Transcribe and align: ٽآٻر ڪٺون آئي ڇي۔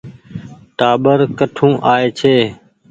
ٽآٻر 0.77 1.19
ڪٺون 1.37 1.71
آئي 1.93 2.07
ڇي۔ 2.19 2.35